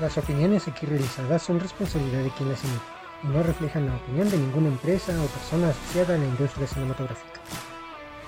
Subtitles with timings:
[0.00, 2.84] Las opiniones aquí realizadas son responsabilidad de quien las emite
[3.24, 7.40] y no reflejan la opinión de ninguna empresa o persona asociada a la industria cinematográfica.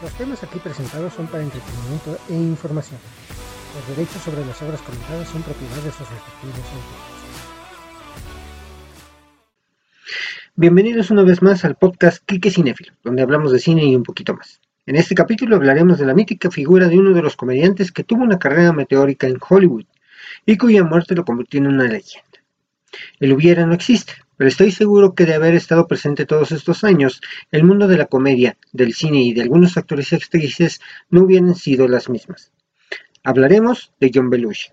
[0.03, 2.99] Los temas aquí presentados son para entretenimiento e información.
[3.77, 7.21] Los derechos sobre las obras comentadas son propiedad de sus respectivos autores.
[10.57, 14.35] Bienvenidos una vez más al podcast Kike Cinéfilo, donde hablamos de cine y un poquito
[14.35, 14.61] más.
[14.87, 18.25] En este capítulo hablaremos de la mítica figura de uno de los comediantes que tuvo
[18.25, 19.85] una carrera meteórica en Hollywood
[20.47, 22.27] y cuya muerte lo convirtió en una leyenda.
[23.21, 27.21] El hubiera no existe, pero estoy seguro que de haber estado presente todos estos años,
[27.51, 31.55] el mundo de la comedia, del cine y de algunos actores y actrices no hubieran
[31.55, 32.51] sido las mismas.
[33.23, 34.71] Hablaremos de John Belushi.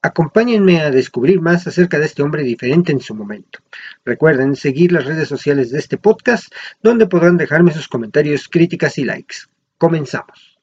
[0.00, 3.58] Acompáñenme a descubrir más acerca de este hombre diferente en su momento.
[4.04, 9.04] Recuerden seguir las redes sociales de este podcast, donde podrán dejarme sus comentarios, críticas y
[9.04, 9.36] likes.
[9.78, 10.55] Comenzamos.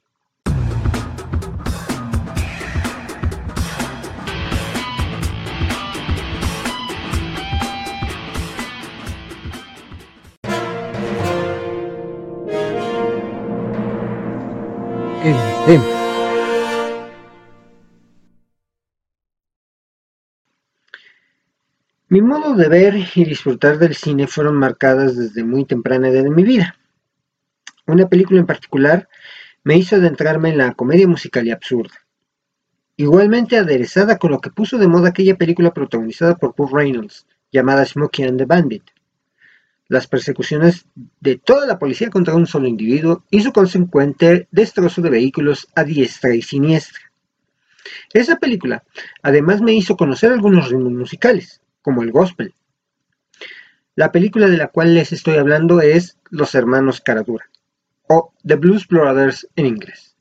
[22.14, 26.30] Mi modo de ver y disfrutar del cine fueron marcadas desde muy temprana edad de
[26.30, 26.78] mi vida.
[27.88, 29.10] Una película en particular
[29.64, 31.96] me hizo adentrarme en la comedia musical y absurda.
[32.98, 37.84] Igualmente aderezada con lo que puso de moda aquella película protagonizada por Paul Reynolds, llamada
[37.84, 38.84] Smokey and the Bandit,
[39.88, 40.86] las persecuciones
[41.20, 45.84] de toda la policía contra un solo individuo y su consecuente destrozo de vehículos a
[45.84, 47.12] diestra y siniestra.
[48.14, 48.84] Esa película
[49.24, 52.56] además me hizo conocer algunos ritmos musicales, como el gospel.
[53.94, 57.48] La película de la cual les estoy hablando es Los Hermanos Caradura,
[58.08, 60.16] o The Blues Brothers en inglés.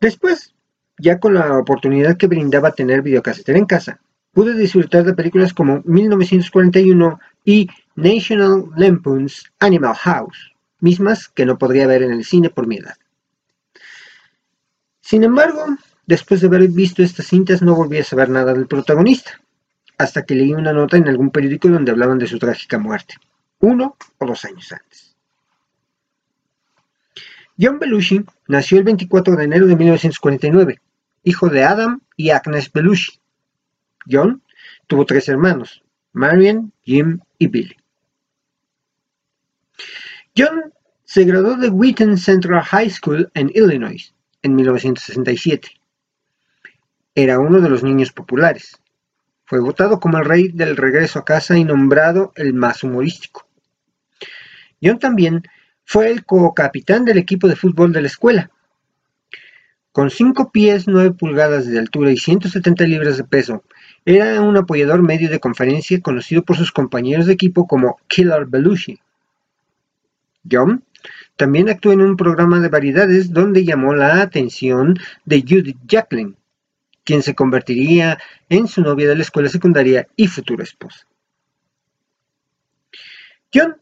[0.00, 0.54] Después,
[0.98, 4.00] ya con la oportunidad que brindaba tener videocasetera en casa,
[4.32, 11.86] pude disfrutar de películas como 1941 y National Lampoon's Animal House, mismas que no podría
[11.86, 12.96] ver en el cine por mi edad.
[15.00, 15.64] Sin embargo,
[16.06, 19.40] después de haber visto estas cintas no volví a saber nada del protagonista,
[19.98, 23.14] hasta que leí una nota en algún periódico donde hablaban de su trágica muerte,
[23.60, 25.16] uno o dos años antes.
[27.58, 30.80] John Belushi nació el 24 de enero de 1949,
[31.22, 33.20] hijo de Adam y Agnes Belushi,
[34.10, 34.42] John
[34.86, 35.82] tuvo tres hermanos,
[36.12, 37.76] Marian, Jim y Billy.
[40.36, 40.72] John
[41.04, 45.68] se graduó de Wheaton Central High School en Illinois en 1967.
[47.14, 48.80] Era uno de los niños populares.
[49.44, 53.46] Fue votado como el rey del regreso a casa y nombrado el más humorístico.
[54.82, 55.42] John también
[55.84, 58.50] fue el co-capitán del equipo de fútbol de la escuela.
[59.92, 63.62] Con 5 pies 9 pulgadas de altura y 170 libras de peso,
[64.04, 68.98] era un apoyador medio de conferencia conocido por sus compañeros de equipo como Killer Belushi.
[70.50, 70.82] John
[71.36, 76.36] también actuó en un programa de variedades donde llamó la atención de Judith Jacqueline,
[77.04, 81.06] quien se convertiría en su novia de la escuela secundaria y futura esposa.
[83.52, 83.76] John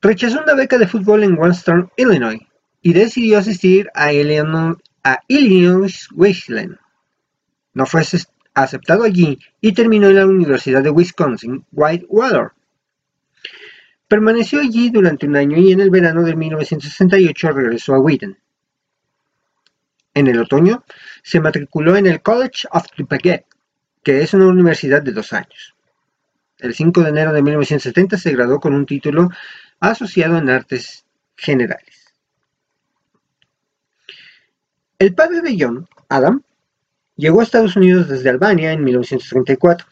[0.00, 2.40] rechazó una beca de fútbol en Western, Illinois,
[2.82, 6.78] y decidió asistir a Illinois, a Illinois Wesleyan.
[7.74, 8.02] No fue
[8.54, 12.52] aceptado allí y terminó en la Universidad de Wisconsin Whitewater.
[14.08, 18.38] Permaneció allí durante un año y en el verano de 1968 regresó a Wheaton.
[20.16, 20.84] En el otoño
[21.22, 23.44] se matriculó en el College of Dupaguet,
[24.02, 25.76] que es una universidad de dos años.
[26.58, 29.28] El 5 de enero de 1970 se graduó con un título
[29.78, 31.04] asociado en artes
[31.36, 32.14] generales.
[34.98, 36.42] El padre de John, Adam,
[37.16, 39.86] Llegó a Estados Unidos desde Albania en 1934.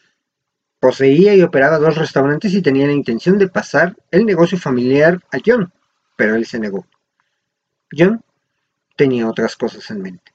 [0.79, 5.39] Poseía y operaba dos restaurantes y tenía la intención de pasar el negocio familiar a
[5.43, 5.73] John,
[6.15, 6.85] pero él se negó.
[7.91, 8.23] John
[8.95, 10.31] tenía otras cosas en mente.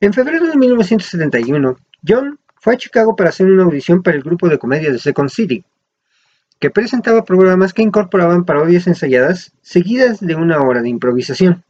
[0.00, 1.76] En febrero de 1971,
[2.06, 5.28] John fue a Chicago para hacer una audición para el grupo de comedia de Second
[5.28, 5.64] City,
[6.60, 11.64] que presentaba programas que incorporaban parodias ensayadas seguidas de una hora de improvisación.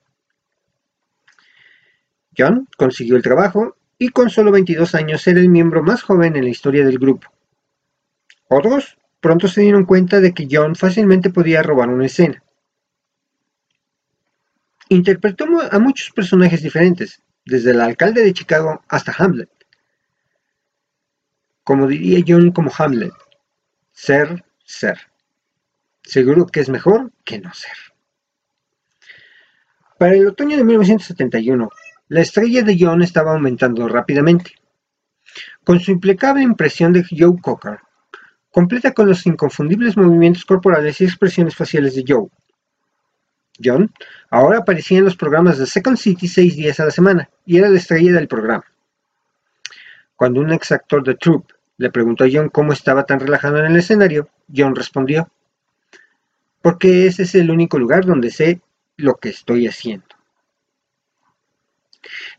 [2.37, 6.45] John consiguió el trabajo y con solo 22 años era el miembro más joven en
[6.45, 7.29] la historia del grupo.
[8.49, 12.43] Otros pronto se dieron cuenta de que John fácilmente podía robar una escena.
[14.91, 19.51] Interpretó a muchos personajes diferentes, desde el alcalde de Chicago hasta Hamlet.
[21.63, 23.13] Como diría John como Hamlet,
[23.93, 24.99] ser, ser.
[26.03, 27.77] Seguro que es mejor que no ser.
[29.99, 31.69] Para el otoño de 1971,
[32.11, 34.53] La estrella de John estaba aumentando rápidamente.
[35.63, 37.81] Con su impecable impresión de Joe Cocker,
[38.51, 42.29] completa con los inconfundibles movimientos corporales y expresiones faciales de Joe.
[43.63, 43.93] John
[44.31, 47.69] ahora aparecía en los programas de Second City seis días a la semana y era
[47.69, 48.65] la estrella del programa.
[50.17, 53.67] Cuando un ex actor de Troop le preguntó a John cómo estaba tan relajado en
[53.67, 55.31] el escenario, John respondió,
[56.61, 58.61] porque ese es el único lugar donde sé
[58.97, 60.07] lo que estoy haciendo.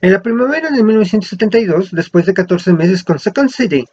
[0.01, 3.85] En la primavera de 1972, después de 14 meses con Second City,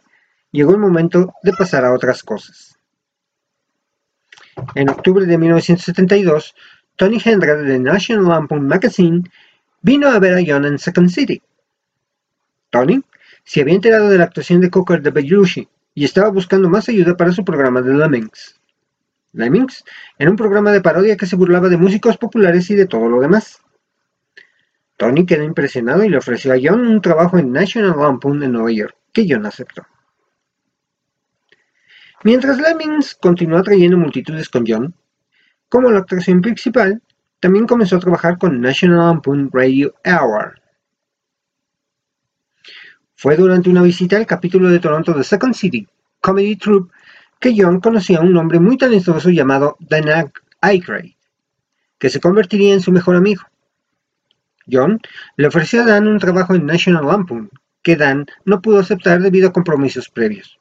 [0.51, 2.77] llegó el momento de pasar a otras cosas.
[4.75, 6.55] En octubre de 1972,
[6.97, 9.23] Tony Hendra de National Lampoon Magazine
[9.81, 11.41] vino a ver a John en Second City.
[12.71, 13.03] Tony
[13.43, 17.15] se había enterado de la actuación de Cocker de Belushi y estaba buscando más ayuda
[17.15, 18.59] para su programa de Lemmings.
[19.33, 19.85] Lemmings
[20.17, 23.21] era un programa de parodia que se burlaba de músicos populares y de todo lo
[23.21, 23.61] demás.
[24.97, 28.71] Tony quedó impresionado y le ofreció a John un trabajo en National Lampoon en Nueva
[28.71, 29.85] York, que John aceptó.
[32.23, 34.95] Mientras Lemmings continuó atrayendo multitudes con John,
[35.69, 37.01] como la actuación principal,
[37.39, 40.61] también comenzó a trabajar con National Lampoon Radio Hour,
[43.19, 45.87] fue durante una visita al capítulo de Toronto de Second City
[46.21, 46.93] Comedy Troupe
[47.39, 50.31] que John conocía a un hombre muy talentoso llamado Dan
[50.61, 51.13] Aykroyd,
[51.97, 53.41] que se convertiría en su mejor amigo.
[54.71, 54.99] John
[55.35, 57.49] le ofreció a Dan un trabajo en National Lampoon,
[57.81, 60.59] que Dan no pudo aceptar debido a compromisos previos.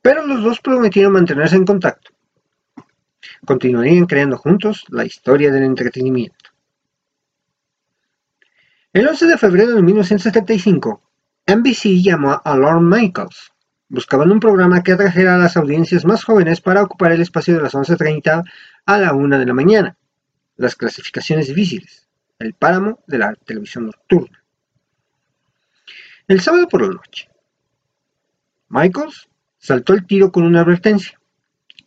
[0.00, 2.12] Pero los dos prometieron mantenerse en contacto.
[3.44, 6.50] Continuarían creando juntos la historia del entretenimiento.
[8.92, 11.02] El 11 de febrero de 1975,
[11.46, 13.52] NBC llamó a Lorne Michaels.
[13.88, 17.62] Buscaban un programa que atrajera a las audiencias más jóvenes para ocupar el espacio de
[17.62, 18.44] las 11.30
[18.86, 19.96] a la 1 de la mañana.
[20.56, 22.06] Las clasificaciones difíciles.
[22.38, 24.42] El páramo de la televisión nocturna.
[26.28, 27.28] El sábado por la noche.
[28.68, 29.28] Michaels
[29.58, 31.18] saltó el tiro con una advertencia.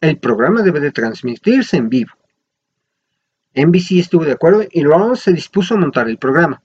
[0.02, 2.14] El programa debe de transmitirse en vivo.
[3.54, 6.62] NBC estuvo de acuerdo y Lawrence se dispuso a montar el programa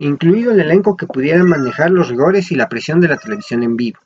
[0.00, 3.76] incluido el elenco que pudiera manejar los rigores y la presión de la televisión en
[3.76, 4.00] vivo.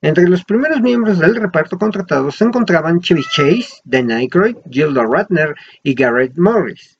[0.00, 5.56] Entre los primeros miembros del reparto contratados se encontraban Chevy Chase, Dan Aykroyd, Gilda Ratner
[5.82, 6.98] y Garrett Morris.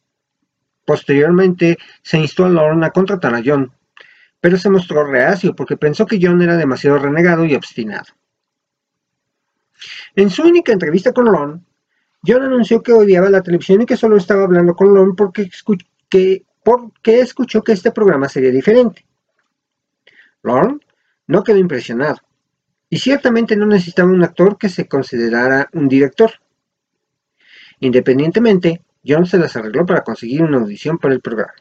[0.85, 3.71] Posteriormente se instó a Lorne a contratar a John,
[4.41, 8.07] pero se mostró reacio porque pensó que John era demasiado renegado y obstinado.
[10.15, 11.61] En su única entrevista con Lorne,
[12.27, 15.51] John anunció que odiaba la televisión y que solo estaba hablando con Lorne porque
[16.09, 19.07] que porque escuchó que este programa sería diferente.
[20.43, 20.81] Lorne
[21.27, 22.19] no quedó impresionado,
[22.91, 26.31] y ciertamente no necesitaba un actor que se considerara un director.
[27.81, 31.53] Independientemente, John se las arregló para conseguir una audición para el programa.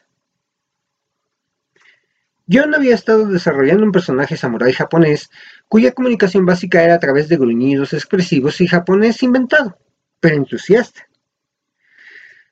[2.50, 5.30] John había estado desarrollando un personaje samurái japonés
[5.68, 9.78] cuya comunicación básica era a través de gruñidos expresivos y japonés inventado,
[10.18, 11.08] pero entusiasta.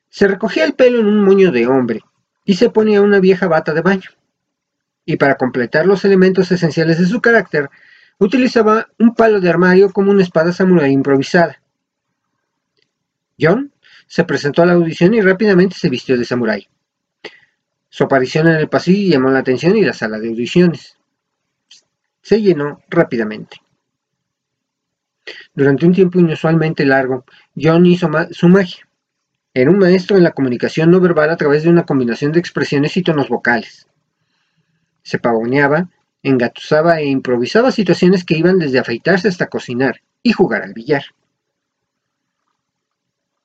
[0.09, 2.01] Se recogía el pelo en un moño de hombre
[2.45, 4.09] y se ponía una vieja bata de baño.
[5.03, 7.69] Y para completar los elementos esenciales de su carácter,
[8.19, 11.61] utilizaba un palo de armario como una espada samurai improvisada.
[13.39, 13.73] John
[14.05, 16.67] se presentó a la audición y rápidamente se vistió de samurái.
[17.97, 20.99] Su aparición en el pasillo llamó la atención y la sala de audiciones
[22.21, 23.57] se llenó rápidamente.
[25.55, 27.25] Durante un tiempo inusualmente largo,
[27.59, 28.87] John hizo su magia.
[29.51, 32.95] Era un maestro en la comunicación no verbal a través de una combinación de expresiones
[32.97, 33.87] y tonos vocales.
[35.01, 35.89] Se pavoneaba,
[36.21, 41.03] engatusaba e improvisaba situaciones que iban desde afeitarse hasta cocinar y jugar al billar.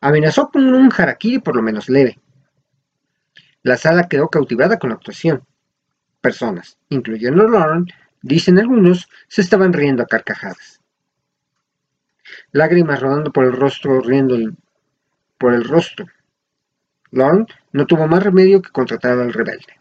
[0.02, 2.18] Amenazó con un harakiri por lo menos leve.
[3.62, 5.44] La sala quedó cautivada con la actuación.
[6.20, 7.86] Personas, incluyendo Lauren,
[8.22, 10.80] dicen algunos, se estaban riendo a carcajadas.
[12.52, 14.36] Lágrimas rodando por el rostro riendo
[15.38, 16.06] por el rostro.
[17.10, 19.78] Lorne no tuvo más remedio que contratar al rebelde.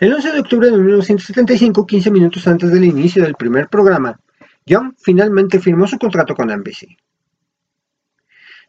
[0.00, 4.18] El 11 de octubre de 1975, 15 minutos antes del inicio del primer programa,
[4.68, 6.96] John finalmente firmó su contrato con NBC.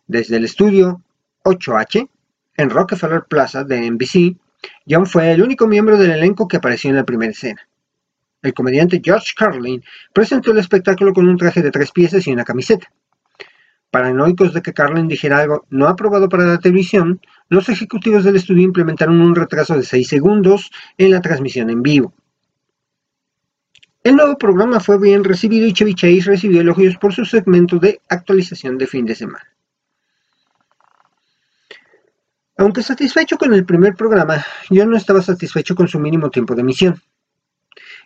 [0.06, 1.01] Desde el estudio
[1.44, 2.10] 8H,
[2.57, 4.35] en Rockefeller Plaza de NBC,
[4.89, 7.61] John fue el único miembro del elenco que apareció en la primera escena.
[8.41, 9.83] El comediante George Carlin
[10.13, 12.91] presentó el espectáculo con un traje de tres piezas y una camiseta.
[13.91, 18.63] Paranoicos de que Carlin dijera algo no aprobado para la televisión, los ejecutivos del estudio
[18.63, 22.13] implementaron un retraso de 6 segundos en la transmisión en vivo.
[24.03, 27.99] El nuevo programa fue bien recibido y Chevy Chase recibió elogios por su segmento de
[28.09, 29.56] actualización de fin de semana.
[32.57, 36.61] Aunque satisfecho con el primer programa, yo no estaba satisfecho con su mínimo tiempo de
[36.61, 37.01] emisión.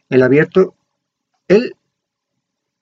[0.10, 0.76] El abierto,
[1.48, 1.76] él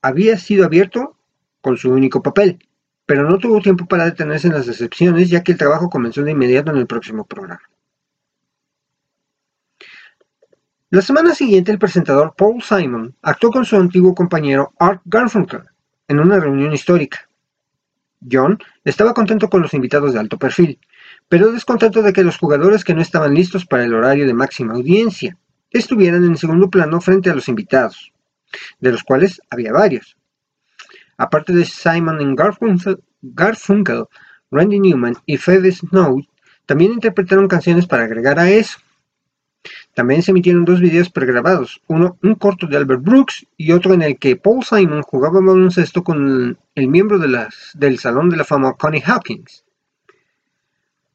[0.02, 1.16] había sido abierto
[1.62, 2.58] con su único papel,
[3.06, 6.32] pero no tuvo tiempo para detenerse en las decepciones, ya que el trabajo comenzó de
[6.32, 7.62] inmediato en el próximo programa.
[10.90, 15.66] La semana siguiente, el presentador Paul Simon actuó con su antiguo compañero Art Garfunkel
[16.08, 17.29] en una reunión histórica.
[18.30, 20.80] John estaba contento con los invitados de alto perfil,
[21.28, 24.74] pero descontento de que los jugadores que no estaban listos para el horario de máxima
[24.74, 25.38] audiencia
[25.72, 28.12] estuvieran en segundo plano frente a los invitados,
[28.80, 30.18] de los cuales había varios.
[31.18, 34.06] Aparte de Simon en Garfunkel,
[34.52, 36.24] Randy Newman y Phoebe Snow
[36.66, 38.80] también interpretaron canciones para agregar a eso.
[39.94, 44.02] También se emitieron dos videos pregrabados, uno un corto de Albert Brooks y otro en
[44.02, 49.04] el que Paul Simon jugaba baloncesto con el miembro del Salón de la Fama Connie
[49.06, 49.66] Hawkins.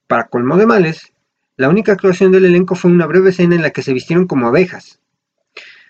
[0.07, 1.13] Para colmo de males,
[1.57, 4.49] la única actuación del elenco fue una breve escena en la que se vistieron como
[4.49, 5.01] abejas.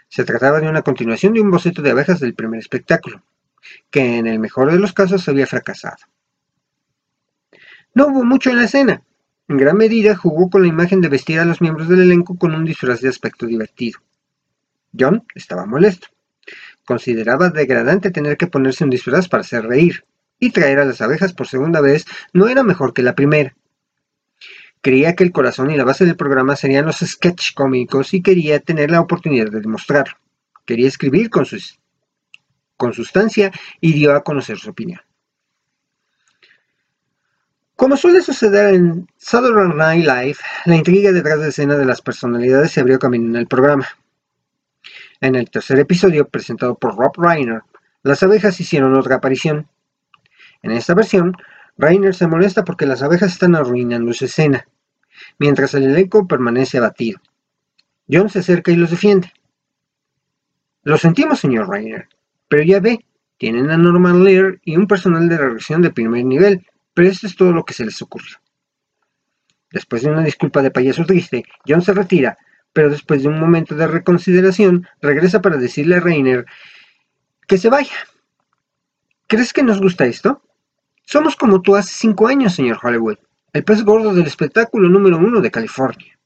[0.08, 3.22] Se trataba de una continuación de un boceto de abejas del primer espectáculo,
[3.90, 5.96] que en el mejor de los casos había fracasado.
[7.94, 9.02] No hubo mucho en la escena,
[9.48, 12.54] en gran medida jugó con la imagen de vestir a los miembros del elenco con
[12.54, 14.00] un disfraz de aspecto divertido.
[14.98, 16.08] John estaba molesto.
[16.84, 20.04] Consideraba degradante tener que ponerse un disfraz para hacer reír,
[20.38, 23.56] y traer a las abejas por segunda vez no era mejor que la primera.
[24.80, 28.60] Creía que el corazón y la base del programa serían los sketch cómicos y quería
[28.60, 30.16] tener la oportunidad de demostrarlo.
[30.66, 31.46] Quería escribir con,
[32.76, 35.00] con sustancia y dio a conocer su opinión.
[37.76, 42.70] Como suele suceder en Saturday Night Live, la intriga detrás de escena de las personalidades
[42.70, 43.88] se abrió camino en el programa.
[45.20, 47.62] En el tercer episodio, presentado por Rob Reiner,
[48.04, 49.68] las abejas hicieron otra aparición.
[50.62, 51.36] En esta versión,
[51.76, 54.68] Reiner se molesta porque las abejas están arruinando su escena,
[55.40, 57.20] mientras el elenco permanece abatido.
[58.08, 59.32] John se acerca y los defiende.
[60.84, 62.08] Lo sentimos, señor Reiner,
[62.46, 63.04] pero ya ve,
[63.36, 66.64] tienen a Norman Lear y un personal de reacción de primer nivel,
[66.94, 68.36] pero esto es todo lo que se les ocurrió.
[69.70, 72.38] Después de una disculpa de payaso triste, John se retira,
[72.72, 76.46] pero después de un momento de reconsideración, regresa para decirle a Rainer
[77.46, 77.96] que se vaya.
[79.26, 80.42] ¿Crees que nos gusta esto?
[81.02, 83.18] Somos como tú hace cinco años, señor Hollywood,
[83.52, 86.18] el pez gordo del espectáculo número uno de California.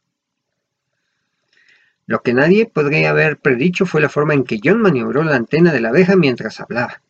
[2.06, 5.72] Lo que nadie podría haber predicho fue la forma en que John maniobró la antena
[5.72, 7.02] de la abeja mientras hablaba.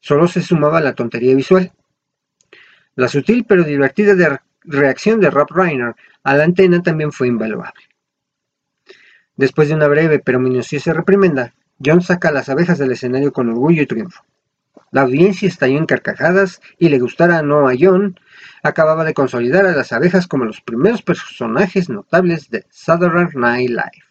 [0.00, 1.72] Solo se sumaba la tontería visual.
[2.96, 7.80] La sutil pero divertida reacción de Rob Reiner a la antena también fue invaluable.
[9.36, 13.82] Después de una breve pero minuciosa reprimenda, John saca las abejas del escenario con orgullo
[13.82, 14.22] y triunfo.
[14.92, 18.18] La audiencia estalló en carcajadas y le gustara o no a John,
[18.62, 24.04] acababa de consolidar a las abejas como los primeros personajes notables de Saturday Night Live.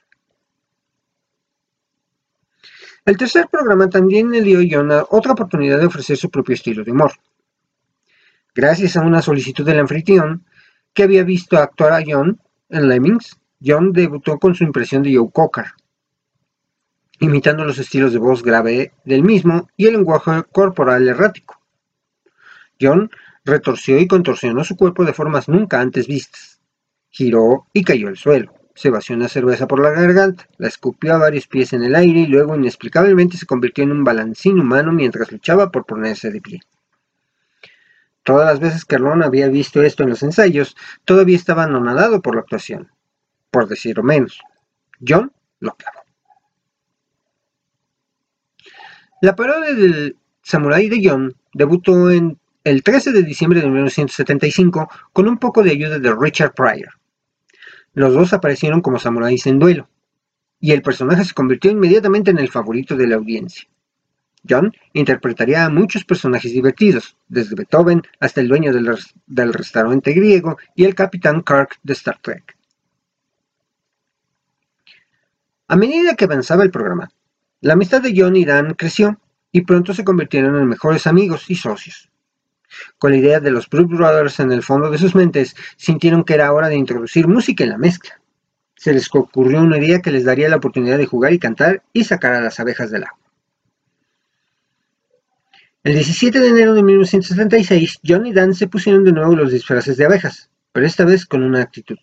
[3.05, 6.83] El tercer programa también le dio a John otra oportunidad de ofrecer su propio estilo
[6.83, 7.11] de humor.
[8.61, 10.43] Gracias a una solicitud del anfitrión,
[10.93, 15.31] que había visto actuar a John en Lemmings, John debutó con su impresión de Joe
[15.31, 15.67] Cocker,
[17.21, 21.61] imitando los estilos de voz grave del mismo y el lenguaje corporal errático.
[22.81, 23.09] John
[23.45, 26.59] retorció y contorsionó su cuerpo de formas nunca antes vistas.
[27.07, 28.53] Giró y cayó al suelo.
[28.75, 32.19] Se vació una cerveza por la garganta, la escupió a varios pies en el aire
[32.19, 36.59] y luego inexplicablemente se convirtió en un balancín humano mientras luchaba por ponerse de pie.
[38.29, 42.35] Todas las veces que Ron había visto esto en los ensayos, todavía estaba anonadado por
[42.35, 42.91] la actuación,
[43.49, 44.39] por decirlo menos.
[45.03, 46.01] John lo clavó.
[49.23, 55.27] La parodia del Samurai de John debutó en el 13 de diciembre de 1975 con
[55.27, 56.99] un poco de ayuda de Richard Pryor.
[57.95, 59.89] Los dos aparecieron como samuráis en duelo,
[60.59, 63.67] y el personaje se convirtió inmediatamente en el favorito de la audiencia.
[64.47, 70.85] John interpretaría a muchos personajes divertidos, desde Beethoven hasta el dueño del, restaurante griego y
[70.85, 72.57] el capitán Kirk de Star Trek.
[75.67, 77.09] A medida que avanzaba el programa,
[77.61, 79.19] la amistad de John y Dan creció
[79.51, 82.09] y pronto se convirtieron en mejores amigos y socios.
[82.97, 86.35] Con la idea de los Brooks Brothers en el fondo de sus mentes, sintieron que
[86.35, 88.21] era hora de introducir música en la mezcla.
[88.75, 92.03] Se les ocurrió una idea que les daría la oportunidad de jugar y cantar y
[92.03, 93.19] sacar a las abejas del agua.
[95.81, 99.95] El 17 de enero de 1976, John y Dan se pusieron de nuevo los disfraces
[99.95, 101.97] de abejas, pero esta vez con una actitud.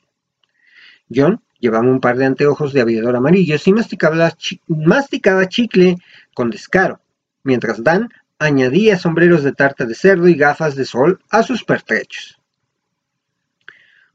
[1.14, 5.96] John llevaba un par de anteojos de aviador amarillos y masticaba, chicle
[6.32, 7.02] con descaro,
[7.42, 12.40] mientras Dan añadía sombreros de tarta de cerdo y gafas de sol a sus pertrechos.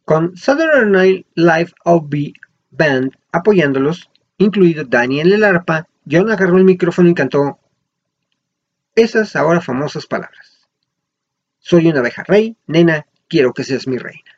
[0.05, 2.33] con Saturday Night Live OB
[2.71, 7.60] Band apoyándolos, incluido Daniel en el arpa, John agarró el micrófono y cantó
[8.95, 10.67] esas ahora famosas palabras.
[11.59, 14.31] Soy una abeja rey, nena, quiero que seas mi reina.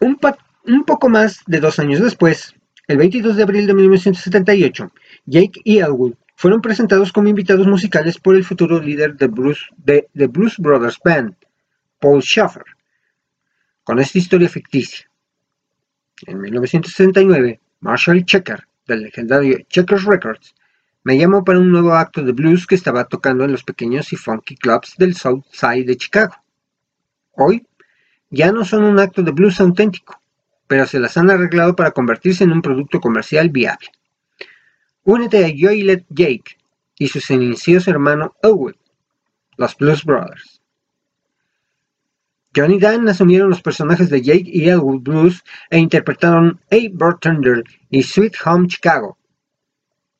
[0.00, 2.54] Un, poco más de dos años después,
[2.86, 4.92] el 22 de abril de 1978,
[5.26, 10.08] Jake y Elwood fueron presentados como invitados musicales por el futuro líder de Blues, de,
[10.14, 11.34] Blues Brothers Band,
[11.98, 12.64] Paul Schaffer,
[13.82, 15.10] con esta historia ficticia.
[16.26, 20.54] En 1969, Marshall Checker, del legendario Checkers Records,
[21.04, 24.16] me llamó para un nuevo acto de blues que estaba tocando en los pequeños y
[24.16, 26.34] funky clubs del South Side de Chicago.
[27.32, 27.66] Hoy
[28.30, 30.20] ya no son un acto de blues auténtico,
[30.66, 33.88] pero se las han arreglado para convertirse en un producto comercial viable.
[35.04, 36.58] Únete a Joylet Jake
[36.98, 38.76] y su silencioso hermano Owen,
[39.56, 40.60] los Blues Brothers.
[42.54, 48.02] Johnny Dan asumieron los personajes de Jake y Elwood Blues e interpretaron A Bartender y
[48.02, 49.16] Sweet Home Chicago.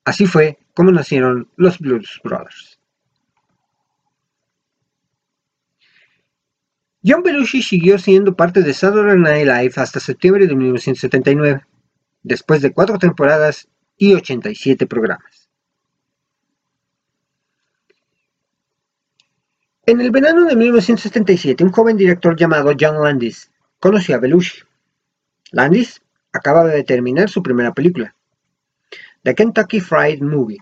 [0.05, 2.79] Así fue como nacieron los Blues Brothers.
[7.05, 11.67] John Belushi siguió siendo parte de Saturday Night Live hasta septiembre de 1979,
[12.23, 13.67] después de cuatro temporadas
[13.97, 15.51] y 87 programas.
[19.85, 24.61] En el verano de 1977, un joven director llamado John Landis conoció a Belushi.
[25.51, 28.15] Landis acababa de terminar su primera película,
[29.25, 30.59] The Kentucky Fried Movie,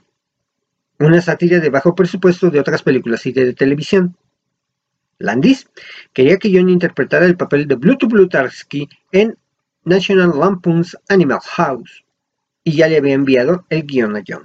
[0.98, 4.16] una sátira de bajo presupuesto de otras películas y de televisión.
[5.18, 5.68] Landis
[6.12, 9.36] quería que John interpretara el papel de Bluto Blutarsky en
[9.84, 12.04] National Lampoon's Animal House,
[12.64, 14.44] y ya le había enviado el guion a John.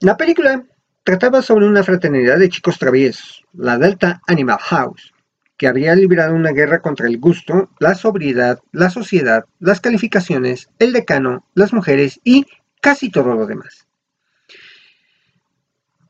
[0.00, 0.64] La película
[1.04, 5.14] trataba sobre una fraternidad de chicos traviesos, la Delta Animal House,
[5.56, 10.92] que habría librado una guerra contra el gusto, la sobriedad, la sociedad, las calificaciones, el
[10.92, 12.46] decano, las mujeres y
[12.84, 13.88] casi todo lo demás.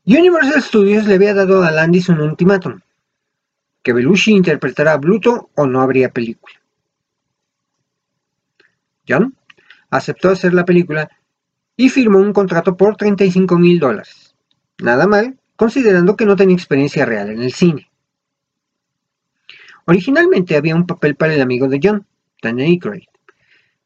[0.05, 2.81] Universal Studios le había dado a Landis un ultimátum,
[3.81, 6.55] que Belushi interpretara a Bluto o no habría película.
[9.07, 9.33] John
[9.89, 11.09] aceptó hacer la película
[11.77, 14.35] y firmó un contrato por 35 mil dólares.
[14.79, 17.89] Nada mal, considerando que no tenía experiencia real en el cine.
[19.85, 22.05] Originalmente había un papel para el amigo de John,
[22.41, 23.07] Dan Aykroyd,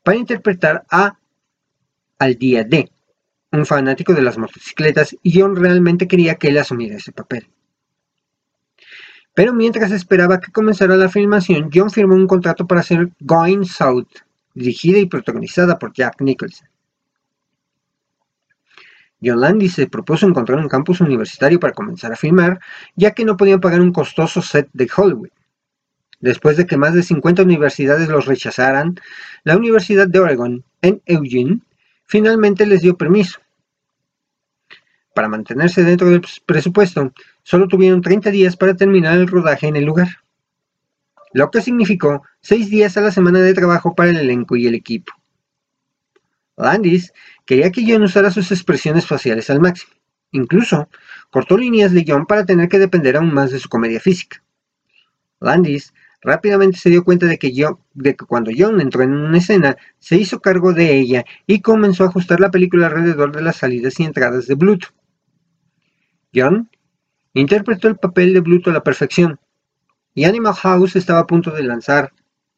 [0.02, 1.20] para interpretar a
[2.20, 2.92] al día D,
[3.52, 7.48] un fanático de las motocicletas, y John realmente quería que él asumiera ese papel.
[9.34, 14.08] Pero mientras esperaba que comenzara la filmación, John firmó un contrato para hacer Going South,
[14.54, 16.68] dirigida y protagonizada por Jack Nicholson.
[19.24, 22.60] John Landis se propuso encontrar un campus universitario para comenzar a filmar,
[22.96, 25.30] ya que no podían pagar un costoso set de Hollywood.
[26.22, 29.00] Después de que más de 50 universidades los rechazaran,
[29.44, 31.62] la Universidad de Oregon, en Eugene,
[32.10, 33.40] finalmente les dio permiso.
[35.14, 39.86] Para mantenerse dentro del presupuesto, solo tuvieron 30 días para terminar el rodaje en el
[39.86, 40.08] lugar,
[41.34, 44.74] lo que significó 6 días a la semana de trabajo para el elenco y el
[44.74, 45.14] equipo.
[46.58, 47.14] Landis
[47.46, 49.94] quería que John usara sus expresiones faciales al máximo.
[50.32, 50.90] Incluso
[51.30, 54.44] cortó líneas de John para tener que depender aún más de su comedia física.
[55.40, 57.54] Landis Rápidamente se dio cuenta de que,
[58.28, 62.40] cuando John entró en una escena, se hizo cargo de ella y comenzó a ajustar
[62.40, 64.88] la película alrededor de las salidas y entradas de Bluto.
[66.36, 66.70] John
[67.34, 69.40] interpretó el papel de Bluto a la perfección,
[70.14, 72.12] y Animal House estaba a punto de lanzar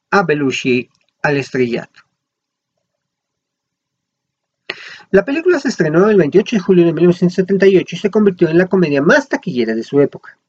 [0.09, 0.89] a Belushi
[1.21, 2.01] al estrellato.
[5.11, 8.67] La película se estrenó el 28 de julio de 1978 y se convirtió en la
[8.67, 10.39] comedia más taquillera de su época.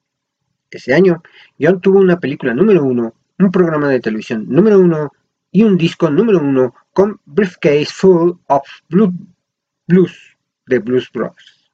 [0.73, 1.23] Ese año,
[1.61, 5.13] John tuvo una película número uno, un programa de televisión número uno
[5.51, 11.71] y un disco número uno con Briefcase Full of Blues de Blues Brothers.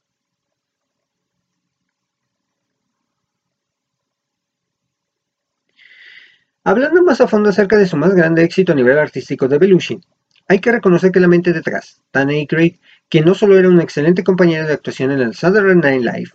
[6.64, 10.00] Hablando más a fondo acerca de su más grande éxito a nivel artístico de Belushi,
[10.48, 12.76] hay que reconocer que la mente detrás, Dan Aykroyd,
[13.08, 16.32] que no solo era un excelente compañero de actuación en el Saturday Night Live,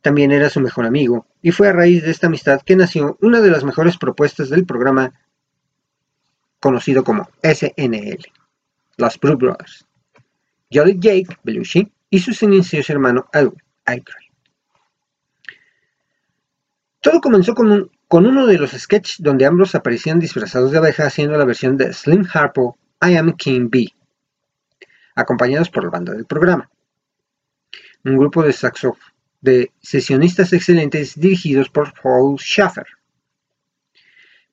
[0.00, 3.40] también era su mejor amigo, y fue a raíz de esta amistad que nació una
[3.40, 5.12] de las mejores propuestas del programa
[6.60, 8.18] conocido como SNL,
[8.96, 9.86] los Blue Brothers,
[10.72, 14.28] Jolly Jake Belushi y su silencioso hermano Edward Aykroyd.
[17.00, 21.38] Todo comenzó con, con uno de los sketches donde ambos aparecían disfrazados de abeja haciendo
[21.38, 23.94] la versión de Slim Harper I Am King Bee,
[25.14, 26.68] acompañados por la banda del programa.
[28.04, 32.86] Un grupo de saxofonistas de sesionistas excelentes dirigidos por Paul Schaffer.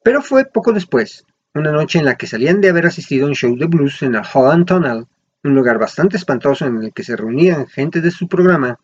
[0.04, 3.36] Pero fue poco después, una noche en la que salían de haber asistido a un
[3.36, 5.06] show de blues en el Holland Tunnel,
[5.43, 8.80] un lugar bastante espantoso en el que se reunían gente de su programa,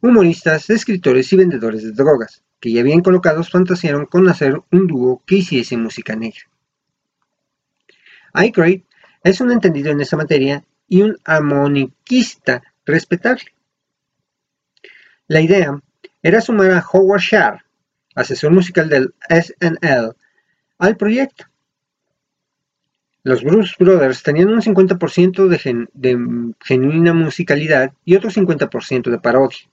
[0.00, 5.22] humoristas, escritores y vendedores de drogas, que ya bien colocados fantasearon con hacer un dúo
[5.26, 6.40] que hiciese música negra.
[8.32, 8.82] Aykroyd
[9.22, 13.44] es un entendido en esa materia y un armoniquista respetable.
[15.30, 15.80] La idea
[16.24, 17.64] era sumar a Howard Shar,
[18.16, 20.16] asesor musical del SNL,
[20.76, 21.44] al proyecto.
[23.22, 29.70] Los Bruce Brothers tenían un 50% de, de, genuina musicalidad y otro 50% de parodia.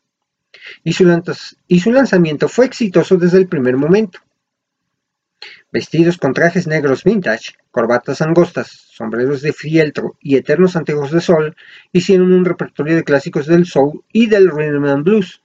[0.84, 1.24] Y su,
[1.68, 4.20] y su lanzamiento fue exitoso desde el primer momento.
[5.72, 11.56] Vestidos con trajes negros vintage, corbatas angostas, sombreros de fieltro y eternos anteojos de sol,
[11.92, 15.42] hicieron un repertorio de clásicos del soul y del rhythm and blues,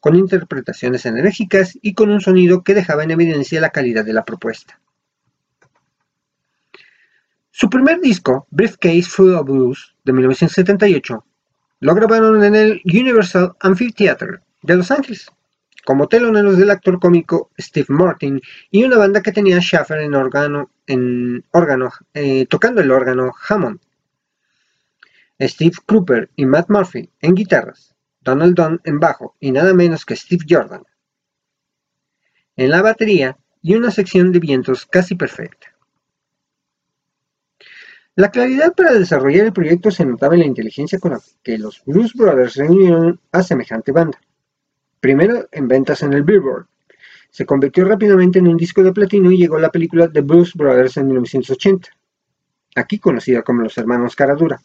[0.00, 4.24] con interpretaciones enérgicas y con un sonido que dejaba en evidencia la calidad de la
[4.24, 4.80] propuesta.
[7.50, 11.24] Su primer disco, Briefcase Full of Blues, de 1978,
[11.80, 15.30] lo grabaron en el Universal Amphitheater de Los Ángeles,
[15.84, 20.70] como teloneros del actor cómico Steve Martin y una banda que tenía Schaffer en órgano,
[22.14, 23.80] eh, tocando el órgano Hammond.
[25.40, 27.91] Steve Cooper y Matt Murphy en guitarras,
[28.22, 30.84] Donald Dunn en bajo y nada menos que Steve Jordan.
[32.56, 35.68] En la batería y una sección de vientos casi perfecta.
[38.14, 41.82] La claridad para desarrollar el proyecto se notaba en la inteligencia con la que los
[41.86, 44.20] Blues Brothers reunieron a semejante banda.
[45.00, 46.66] Primero en ventas en el Billboard.
[47.30, 50.98] Se convirtió rápidamente en un disco de platino y llegó la película The Blues Brothers
[50.98, 51.88] en 1980,
[52.76, 54.60] aquí conocida como Los Hermanos Caradura.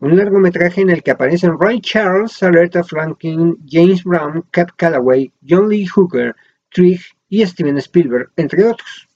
[0.00, 5.68] Un largometraje en el que aparecen Ray Charles, Aretha Franklin, James Brown, Cap Calloway, John
[5.68, 6.34] Lee Hooker,
[6.70, 9.08] Trigg y Steven Spielberg, entre otros.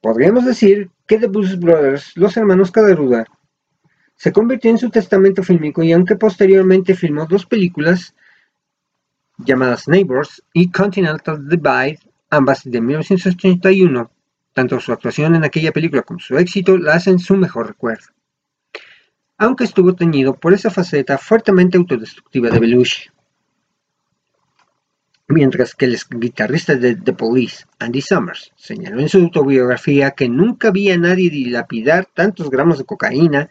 [0.00, 3.26] Podríamos decir que The Blues Brothers, los hermanos Caderuda,
[4.16, 8.14] se convirtió en su testamento fílmico y aunque posteriormente filmó dos películas
[9.38, 11.98] llamadas Neighbors y Continental Divide,
[12.30, 14.10] ambas de 1981,
[14.54, 18.15] tanto su actuación en aquella película como su éxito la hacen su mejor recuerdo.
[19.38, 23.10] Aunque estuvo teñido por esa faceta fuertemente autodestructiva de Belushi
[25.28, 30.70] mientras que el guitarrista de The Police, Andy Summers, señaló en su autobiografía que nunca
[30.70, 33.48] vi a nadie dilapidar tantos gramos de cocaína,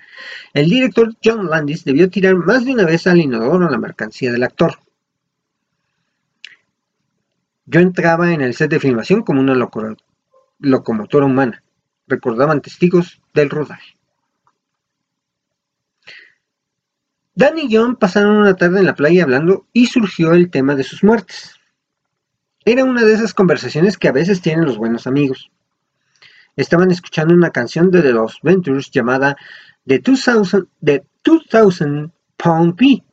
[0.54, 4.44] el director John Landis debió tirar más de una vez al inodoro la mercancía del
[4.44, 4.80] actor.
[7.66, 9.56] Yo entraba en el set de filmación como una
[10.60, 11.64] locomotora humana,
[12.08, 13.95] recordaban testigos del rodaje.
[17.36, 20.84] Dan y John pasaron una tarde en la playa hablando y surgió el tema de
[20.84, 21.56] sus muertes.
[22.64, 25.52] Era una de esas conversaciones que a veces tienen los buenos amigos.
[26.56, 29.36] Estaban escuchando una canción de The Lost Ventures llamada
[29.86, 33.04] The 2000, The 2000 Pound P.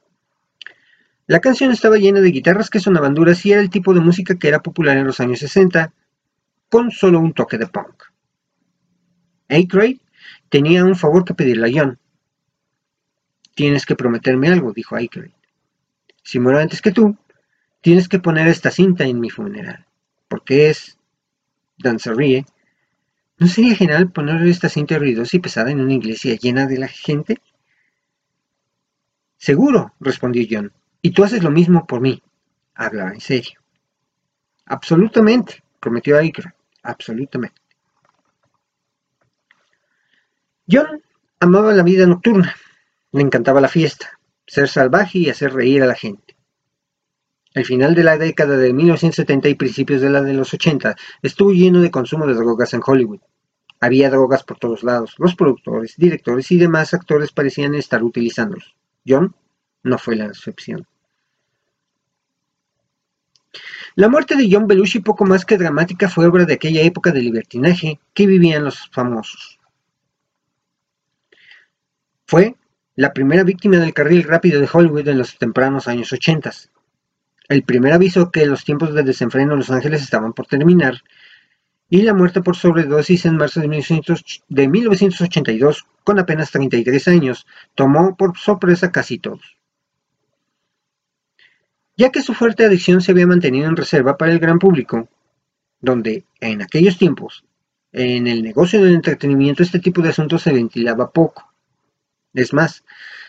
[1.26, 4.38] La canción estaba llena de guitarras que sonaban duras y era el tipo de música
[4.38, 5.92] que era popular en los años 60,
[6.68, 8.04] con solo un toque de punk.
[9.48, 9.98] Aykroyd
[10.48, 11.98] tenía un favor que pedirle a John.
[13.54, 15.32] Tienes que prometerme algo, dijo Aykroyd.
[16.22, 17.16] Si muero antes que tú,
[17.82, 19.84] Tienes que poner esta cinta en mi funeral,
[20.28, 20.96] porque es...
[21.78, 21.98] Dan.
[23.38, 26.86] ¿No sería genial poner esta cinta ruidosa y pesada en una iglesia llena de la
[26.86, 27.38] gente?
[29.36, 30.72] Seguro, respondió John.
[31.00, 32.22] Y tú haces lo mismo por mí.
[32.74, 33.58] Hablaba en serio.
[34.66, 36.54] Absolutamente, prometió Iker.
[36.84, 37.60] Absolutamente.
[40.70, 41.02] John
[41.40, 42.54] amaba la vida nocturna.
[43.12, 46.36] Le encantaba la fiesta, ser salvaje y hacer reír a la gente.
[47.54, 51.52] El final de la década de 1970 y principios de la de los 80 estuvo
[51.52, 53.20] lleno de consumo de drogas en Hollywood.
[53.80, 55.14] Había drogas por todos lados.
[55.18, 58.74] Los productores, directores y demás actores parecían estar utilizándolos.
[59.06, 59.34] John
[59.82, 60.86] no fue la excepción.
[63.94, 67.20] La muerte de John Belushi, poco más que dramática, fue obra de aquella época de
[67.20, 69.58] libertinaje que vivían los famosos.
[72.26, 72.56] Fue
[72.94, 76.52] la primera víctima del carril rápido de Hollywood en los tempranos años 80
[77.48, 81.02] el primer aviso que los tiempos de desenfreno en Los Ángeles estaban por terminar,
[81.88, 88.38] y la muerte por sobredosis en marzo de, 1982, con apenas 33 años, tomó por
[88.38, 89.58] sorpresa casi todos.
[91.94, 95.06] Ya que su fuerte adicción se había mantenido en reserva para el gran público,
[95.80, 97.44] donde en aquellos tiempos,
[97.92, 101.51] en el negocio del entretenimiento este tipo de asuntos se ventilaba poco.
[102.34, 102.84] Es más,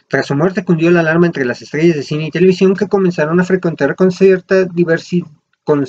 [0.08, 3.40] Tras su muerte cundió la alarma entre las estrellas de cine y televisión que comenzaron
[3.40, 5.28] a frecuentar con cierta diversidad
[5.64, 5.86] con,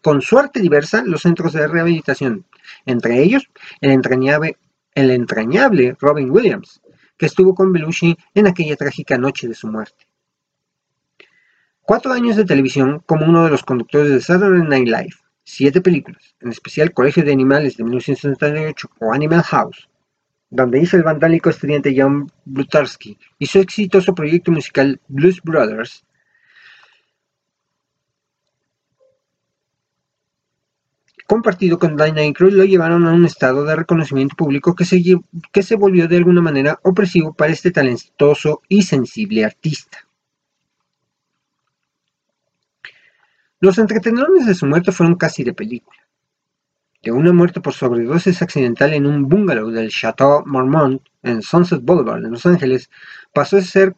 [0.00, 2.46] con, suerte diversa los centros de rehabilitación,
[2.86, 3.48] entre ellos
[3.80, 4.56] el entrañable,
[4.94, 6.80] el entrañable Robin Williams,
[7.18, 10.06] que estuvo con Belushi en aquella trágica noche de su muerte.
[11.82, 16.34] Cuatro años de televisión como uno de los conductores de Saturday Night Live, siete películas,
[16.40, 19.88] en especial Colegio de Animales de 1978 o Animal House,
[20.52, 26.04] donde hizo el vandálico estudiante John Blutarsky y su exitoso proyecto musical Blues Brothers,
[31.26, 35.02] compartido con Dinah Cruz lo llevaron a un estado de reconocimiento público que se,
[35.52, 40.06] que se volvió de alguna manera opresivo para este talentoso y sensible artista.
[43.58, 46.01] Los entretenedores de su muerte fueron casi de película.
[47.02, 52.24] De una muerte por sobredosis accidental en un bungalow del Chateau Marmont en Sunset Boulevard,
[52.24, 52.90] en Los Ángeles,
[53.32, 53.96] pasó a ser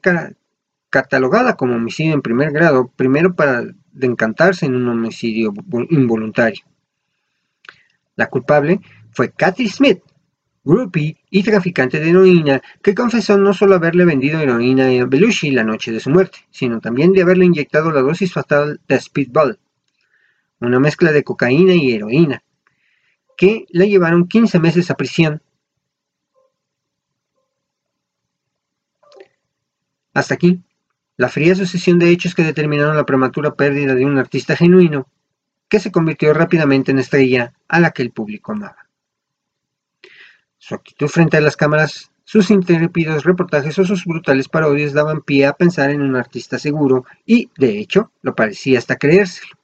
[0.89, 3.65] catalogada como homicidio en primer grado, primero para
[4.01, 5.53] encantarse en un homicidio
[5.91, 6.65] involuntario.
[8.17, 10.01] La culpable fue Kathy Smith,
[10.65, 15.65] groupie y traficante de heroína, que confesó no solo haberle vendido heroína a Belushi la
[15.65, 19.59] noche de su muerte, sino también de haberle inyectado la dosis fatal de Speedball,
[20.61, 22.43] una mezcla de cocaína y heroína,
[23.37, 25.43] que la llevaron 15 meses a prisión.
[30.13, 30.63] Hasta aquí,
[31.17, 35.09] la fría sucesión de hechos que determinaron la prematura pérdida de un artista genuino
[35.69, 38.89] que se convirtió rápidamente en estrella a la que el público amaba.
[40.59, 45.47] Su actitud frente a las cámaras, sus intrépidos reportajes o sus brutales parodias daban pie
[45.47, 49.57] a pensar en un artista seguro y, de hecho, lo parecía hasta creérselo.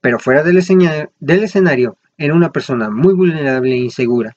[0.00, 4.36] Pero fuera del, escenario, era una persona muy vulnerable e insegura,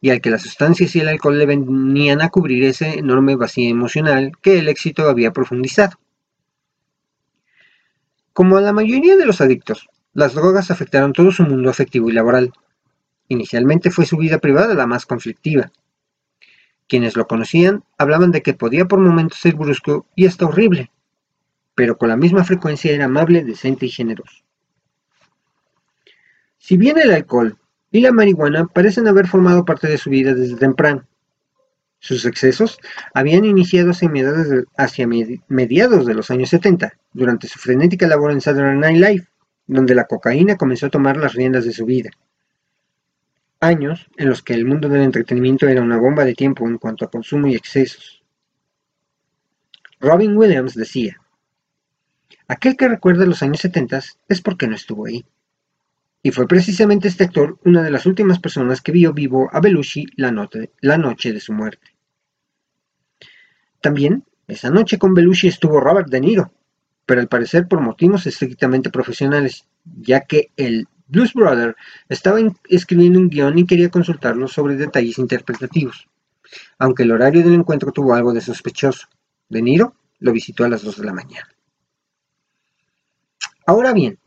[0.00, 3.70] y al que las sustancias y el alcohol le venían a cubrir ese enorme vacío
[3.70, 5.98] emocional que el éxito había profundizado.
[8.32, 12.12] Como a la mayoría de los adictos, las drogas afectaron todo su mundo afectivo y
[12.12, 12.52] laboral.
[13.28, 15.70] Inicialmente fue su vida privada la más conflictiva.
[16.88, 20.90] Quienes lo conocían hablaban de que podía por momentos ser brusco y hasta horrible,
[21.74, 24.39] pero con la misma frecuencia era amable, decente y generoso.
[26.60, 27.56] Si bien el alcohol
[27.90, 31.06] y la marihuana parecen haber formado parte de su vida desde temprano,
[31.98, 32.78] sus excesos
[33.14, 33.92] habían iniciado
[34.76, 35.08] hacia
[35.48, 39.28] mediados de los años 70, durante su frenética labor en Saturday Night Live,
[39.66, 42.10] donde la cocaína comenzó a tomar las riendas de su vida.
[43.60, 47.06] Años en los que el mundo del entretenimiento era una bomba de tiempo en cuanto
[47.06, 48.22] a consumo y excesos.
[49.98, 51.20] Robin Williams decía,
[52.48, 55.24] aquel que recuerda los años 70 es porque no estuvo ahí.
[56.22, 60.06] Y fue precisamente este actor una de las últimas personas que vio vivo a Belushi
[60.16, 61.94] la, noche de su muerte.
[63.80, 66.52] También, esa noche con Belushi estuvo Robert De Niro,
[67.06, 71.74] pero al parecer por motivos estrictamente profesionales, ya que el Blues Brother
[72.08, 76.08] estaba escribiendo un guion y quería consultarlo sobre detalles interpretativos.
[76.78, 79.08] Aunque el horario del encuentro tuvo algo de sospechoso,
[79.48, 81.48] De Niro lo visitó a las 2 de la mañana.
[83.66, 84.19] Ahora bien,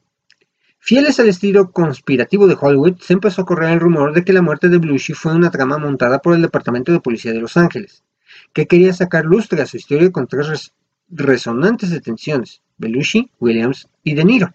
[0.85, 4.41] Fieles al estilo conspirativo de Hollywood, se empezó a correr el rumor de que la
[4.41, 8.03] muerte de Belushi fue una trama montada por el Departamento de Policía de Los Ángeles,
[8.51, 10.73] que quería sacar lustre a su historia con tres
[11.07, 14.53] resonantes detenciones, Belushi, Williams y De Niro,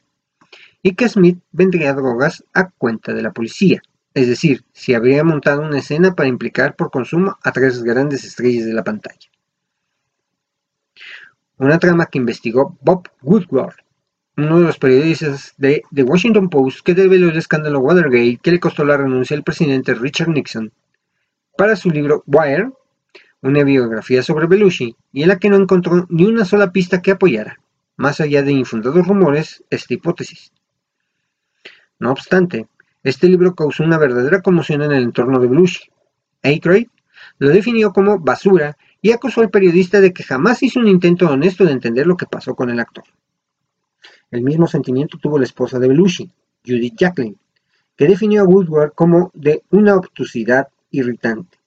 [0.83, 3.81] y que Smith vendría drogas a cuenta de la policía,
[4.13, 8.67] es decir, si habría montado una escena para implicar por consumo a tres grandes estrellas
[8.67, 9.31] de la pantalla.
[11.57, 13.77] Una trama que investigó Bob Woodward,
[14.39, 18.61] uno de los periodistas de The Washington Post que develó el escándalo Watergate que le
[18.61, 20.73] costó la renuncia al presidente Richard Nixon.
[21.57, 22.71] Para su libro Wire,
[23.43, 27.11] una biografía sobre Belushi, y en la que no encontró ni una sola pista que
[27.11, 27.59] apoyara,
[27.97, 30.53] más allá de infundados rumores, esta hipótesis.
[31.99, 32.69] No obstante,
[33.03, 35.91] este libro causó una verdadera conmoción en el entorno de Belushi.
[36.45, 36.87] Aykroyd
[37.39, 41.65] lo definió como basura y acusó al periodista de que jamás hizo un intento honesto
[41.65, 43.03] de entender lo que pasó con el actor.
[44.31, 46.31] El mismo sentimiento tuvo la esposa de Belushi,
[46.67, 47.39] Judith Jacqueline,
[47.97, 51.59] que definió a Woodward como de una obtusidad irritante.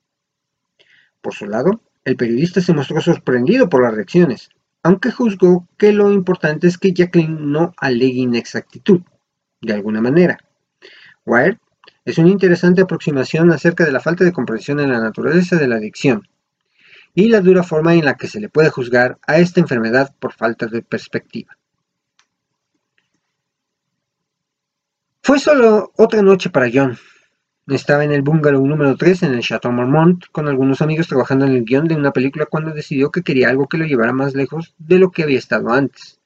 [1.22, 4.50] Por su lado, el periodista se mostró sorprendido por las reacciones,
[4.84, 9.02] aunque juzgó que lo importante es que Jacqueline no alegue inexactitud,
[9.62, 10.38] de alguna manera.
[11.26, 11.60] Wire
[12.06, 15.76] es una interesante aproximación acerca de la falta de comprensión en la naturaleza de la
[15.76, 16.28] adicción
[17.14, 20.34] y la dura forma en la que se le puede juzgar a esta enfermedad por
[20.34, 21.58] falta de perspectiva.
[25.24, 26.98] Fue solo otra noche para John,
[27.68, 31.52] Estaba en el bungalow número 3 en el Chateau Marmont con algunos amigos trabajando en
[31.52, 34.74] el guion de una película cuando decidió que quería algo que lo llevara más lejos
[34.80, 36.20] de lo que había estado antes.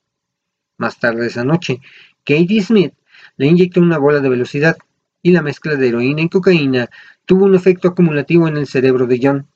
[0.78, 1.82] Más tarde esa noche,
[2.24, 2.94] Katie Smith
[3.36, 4.78] le inyectó una bola de velocidad
[5.22, 6.90] y la mezcla de heroína y cocaína
[7.26, 9.48] tuvo un efecto acumulativo en el cerebro de John,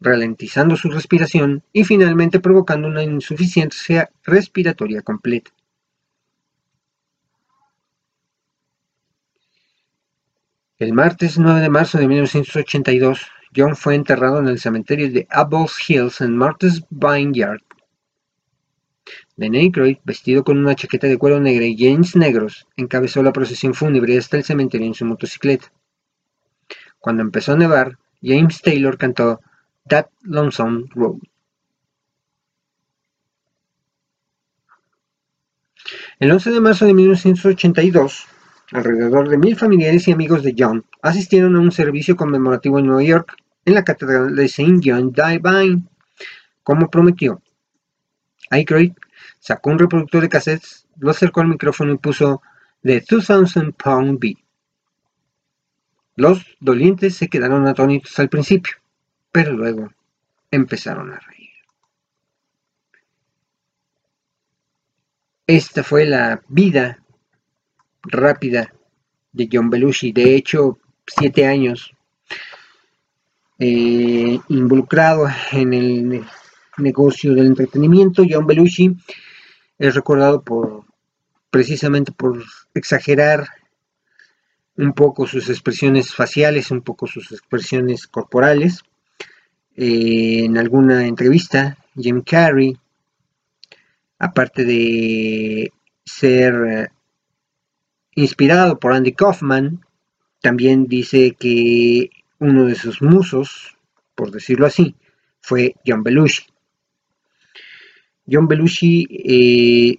[0.00, 5.50] ralentizando su respiración y finalmente provocando una insuficiencia respiratoria completa.
[10.78, 15.72] El martes 9 de marzo de 1982, John fue enterrado en el cementerio de Apples
[15.88, 17.62] Hills en Martha's Vineyard.
[19.38, 23.72] Ben Aykroyd, vestido con una chaqueta de cuero negra y jeans negros, encabezó la procesión
[23.72, 25.72] fúnebre hasta el cementerio en su motocicleta.
[26.98, 29.40] Cuando empezó a nevar, James Taylor cantó
[29.88, 31.20] That Lonesome Road.
[36.18, 38.26] El 11 de marzo de 1982,
[38.72, 43.02] Alrededor de mil familiares y amigos de John asistieron a un servicio conmemorativo en Nueva
[43.04, 44.80] York, en la Catedral de St.
[44.82, 45.84] John Divine,
[46.62, 47.40] como prometió.
[48.50, 48.92] Aykroyd
[49.38, 52.42] sacó un reproductor de cassettes, lo acercó al micrófono y puso
[52.82, 54.38] The 2000 Pound Beat.
[56.16, 58.76] Los dolientes se quedaron atónitos al principio,
[59.30, 59.92] pero luego
[60.50, 61.50] empezaron a reír.
[65.46, 66.98] Esta fue la vida
[68.08, 68.72] rápida
[69.32, 70.12] de John Belushi.
[70.12, 71.92] De hecho, siete años
[73.58, 76.24] eh, involucrado en el
[76.78, 78.24] negocio del entretenimiento.
[78.28, 78.96] John Belushi
[79.78, 80.84] es recordado por
[81.50, 82.42] precisamente por
[82.74, 83.48] exagerar
[84.76, 88.82] un poco sus expresiones faciales, un poco sus expresiones corporales.
[89.74, 92.76] Eh, en alguna entrevista, Jim Carrey,
[94.18, 95.72] aparte de
[96.04, 96.90] ser
[98.16, 99.84] Inspirado por Andy Kaufman,
[100.40, 103.76] también dice que uno de sus musos,
[104.14, 104.94] por decirlo así,
[105.42, 106.46] fue John Belushi.
[108.26, 109.98] John Belushi eh,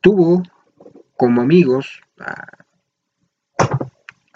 [0.00, 0.44] tuvo
[1.16, 2.46] como amigos a,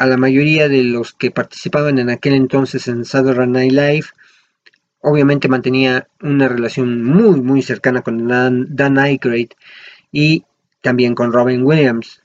[0.04, 4.06] la mayoría de los que participaban en aquel entonces en Saturday Night Live.
[5.02, 9.50] Obviamente mantenía una relación muy muy cercana con Dan, Dan Aykroyd
[10.10, 10.44] y
[10.80, 12.21] también con Robin Williams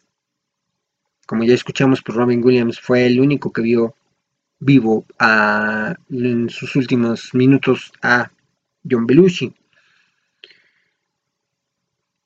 [1.28, 3.94] como ya escuchamos, pues Robin Williams fue el único que vio
[4.60, 5.06] vivo
[6.10, 8.32] en sus últimos minutos a
[8.90, 9.54] John Belushi.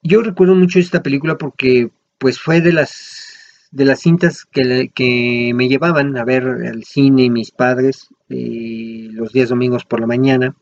[0.04, 3.28] Yo recuerdo mucho esta película porque pues fue de las
[3.72, 9.50] de las cintas que, me llevaban a ver al cine mis padres eh, los días
[9.50, 10.56] domingos por la mañana.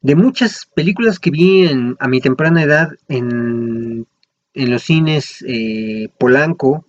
[0.00, 4.06] De muchas películas que vi a mi temprana edad en
[4.54, 6.86] en los cines eh, Polanco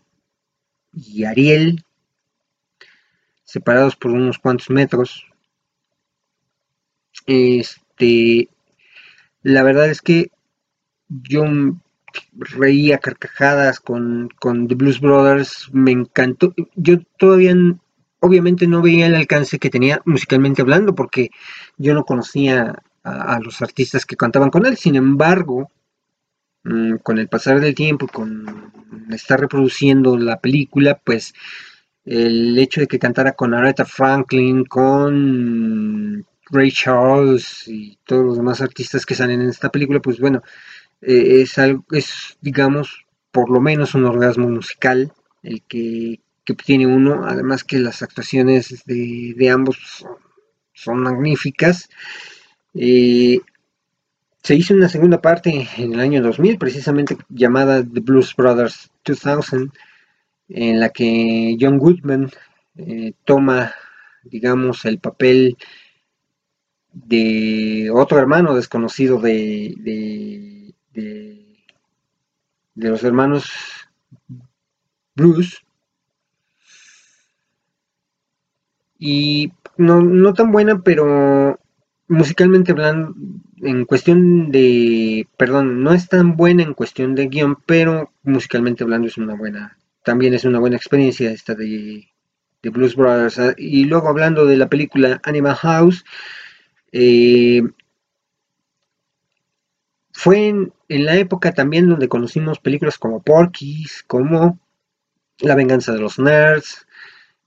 [0.93, 1.83] y Ariel,
[3.43, 5.25] separados por unos cuantos metros.
[7.25, 8.49] Este,
[9.43, 10.31] la verdad es que
[11.07, 11.45] yo
[12.33, 16.53] reía carcajadas con, con The Blues Brothers, me encantó.
[16.75, 17.55] Yo todavía,
[18.19, 21.29] obviamente, no veía el alcance que tenía musicalmente hablando, porque
[21.77, 24.77] yo no conocía a los artistas que cantaban con él.
[24.77, 25.69] Sin embargo,
[26.63, 28.71] Mm, con el pasar del tiempo, con
[29.11, 31.33] estar reproduciendo la película, pues
[32.05, 38.61] el hecho de que cantara con Aretha Franklin, con Ray Charles y todos los demás
[38.61, 40.41] artistas que salen en esta película, pues bueno,
[41.01, 45.11] eh, es algo, es digamos, por lo menos un orgasmo musical,
[45.43, 50.05] el que, que tiene uno, además que las actuaciones de, ambos
[50.73, 51.89] son, magníficas.
[52.73, 53.39] Eh,
[54.43, 59.71] se hizo una segunda parte en el año 2000, precisamente llamada The Blues Brothers 2000,
[60.49, 62.31] en la que John Goodman
[62.75, 63.73] eh, toma,
[64.23, 65.57] digamos, el papel
[66.91, 71.45] de otro hermano desconocido de, de, de,
[72.75, 73.51] los hermanos
[75.15, 75.63] Blues.
[78.97, 81.60] Y no, no tan buena, pero
[82.11, 83.15] musicalmente hablando,
[83.61, 89.07] en cuestión de, perdón, no es tan buena en cuestión de guion, pero musicalmente hablando
[89.07, 92.09] es una buena, también es una buena experiencia esta de,
[92.61, 93.39] de Blues Brothers.
[93.39, 96.03] Ah, y luego hablando de la película Animal House,
[96.91, 97.63] eh,
[100.11, 104.59] fue en, la época también donde conocimos películas como Porky's, como
[105.39, 106.85] La venganza de los nerds,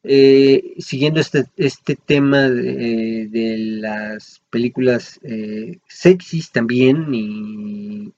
[0.04, 8.12] eh, siguiendo este, este tema de, las películas eh, sexys también y,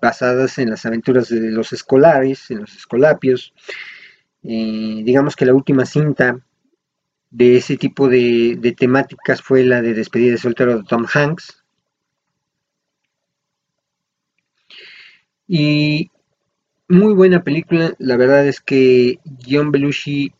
[0.00, 3.52] basadas en las aventuras de los escolares, en los escolapios,
[4.44, 6.40] Eh, digamos que la última cinta
[7.30, 11.64] de ese tipo de, temáticas fue la de Despedida de soltero de Tom Hanks.
[15.48, 16.10] Y
[16.88, 20.32] muy buena película, la verdad es que John Belushi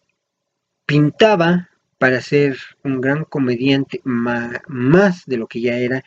[0.86, 1.68] pintaba
[1.98, 6.04] para ser un gran comediante más de lo que ya era.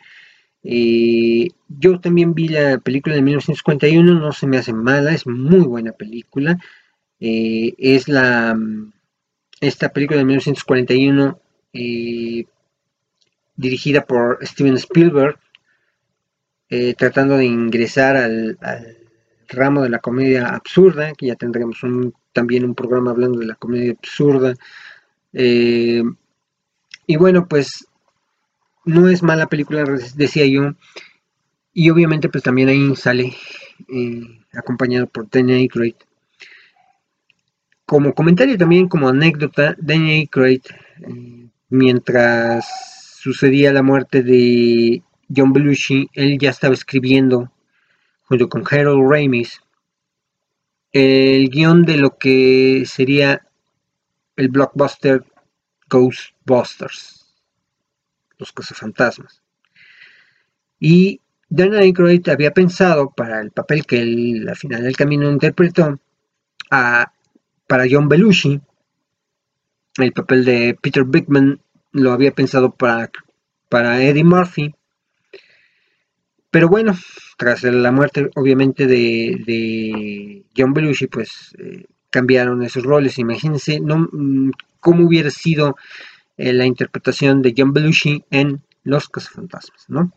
[0.64, 5.60] Eh, yo también vi la película de 1951, no se me hace mala, es muy
[5.60, 6.58] buena película.
[7.20, 8.58] Eh, es la
[9.60, 11.38] esta película de 1941
[11.72, 12.46] eh,
[13.54, 15.38] dirigida por Steven Spielberg,
[16.96, 18.58] tratando de ingresar al,
[19.52, 21.80] ramo de la comedia absurda, que ya tendremos
[22.32, 24.54] también un programa hablando de la comedia absurda
[25.32, 26.02] eh,
[27.06, 27.86] y bueno, pues
[28.84, 29.84] no es mala película,
[30.14, 30.74] decía yo.
[31.72, 33.34] Y obviamente pues también ahí sale
[33.88, 34.22] eh,
[34.52, 35.94] acompañado por Danny Aykroyd.
[37.86, 40.62] Como comentario también, como anécdota, Danny Aykroyd,
[41.06, 42.66] eh, mientras
[43.20, 45.02] sucedía la muerte de
[45.34, 47.51] John Belushi, él ya estaba escribiendo
[48.32, 49.60] junto con Harold Ramis
[50.90, 53.46] el guion de lo que sería
[54.36, 55.22] el blockbuster
[55.90, 57.26] Ghostbusters,
[58.38, 59.42] los cazafantasmas.
[60.80, 61.20] Y
[61.50, 66.00] Dan Aykroyd había pensado para el papel que él al final del camino interpretó
[66.70, 67.12] a,
[67.66, 68.58] para John Belushi,
[69.98, 71.60] el papel de Peter Bigman
[71.90, 73.10] lo había pensado para,
[73.68, 74.74] para Eddie Murphy.
[76.52, 76.94] Pero bueno,
[77.38, 83.18] tras la muerte obviamente de, John Belushi, pues eh, cambiaron esos roles.
[83.18, 85.76] Imagínense no, mm, cómo hubiera sido
[86.36, 90.12] eh, la interpretación de John Belushi en Los Cazafantasmas, ¿no?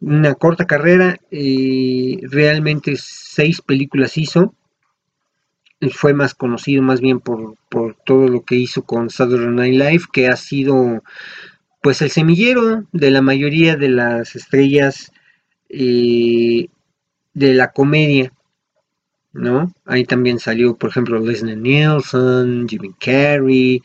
[0.00, 4.54] Una corta carrera, eh, realmente seis películas hizo.
[5.92, 7.56] Fue más conocido más bien por,
[8.06, 11.02] todo lo que hizo con Saturday Night Live, que ha sido
[11.82, 15.12] pues el semillero de la mayoría de las estrellas
[15.68, 16.68] eh,
[17.34, 18.32] de la comedia
[19.32, 19.72] ¿no?
[19.84, 23.82] Ahí también salió, por ejemplo, Leslie Nielsen, Jimmy Carrey,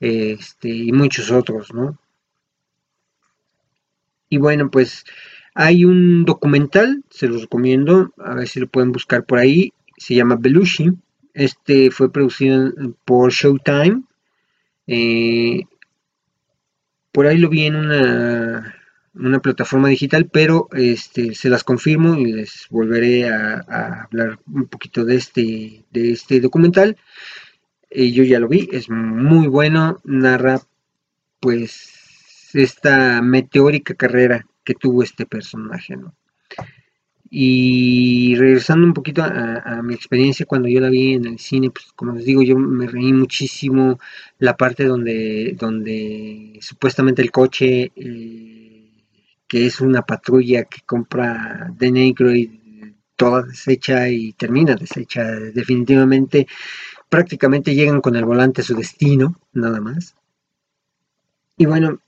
[0.00, 1.98] este, y muchos otros, ¿no?
[4.28, 5.04] Y bueno, pues
[5.54, 10.14] hay un documental, se los recomiendo, a ver si lo pueden buscar por ahí, se
[10.14, 10.92] llama Belushi,
[11.34, 12.72] este fue producido
[13.04, 14.02] por Showtime,
[14.86, 15.64] eh,
[17.12, 18.74] por ahí lo vi en una
[19.14, 25.04] una plataforma digital, pero este, se las confirmo y les volveré a, hablar un poquito
[25.04, 26.96] de este, de este documental.
[27.90, 30.60] Eh, yo ya lo vi, es muy bueno, narra
[31.40, 36.14] pues esta meteórica carrera que tuvo este personaje, ¿no?
[37.32, 41.92] Y regresando un poquito a, mi experiencia cuando yo la vi en el cine, pues
[41.94, 44.00] como les digo, yo me reí muchísimo
[44.38, 48.70] la parte donde, donde supuestamente el coche eh,
[49.46, 52.60] que es una patrulla que compra de negro y
[53.16, 56.46] toda deshecha y termina deshecha definitivamente.
[57.08, 60.14] Prácticamente llegan con el volante a su destino, nada más.
[61.56, 62.00] Y bueno,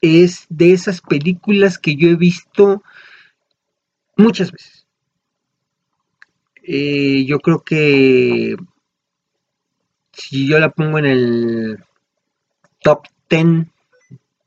[0.00, 2.82] es de esas películas que yo he visto
[4.16, 4.86] muchas veces.
[6.62, 8.56] Eh, yo creo que
[10.12, 11.84] si yo la pongo en el
[12.80, 13.66] top 10